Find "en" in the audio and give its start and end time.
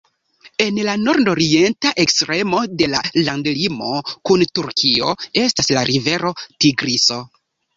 0.63-0.77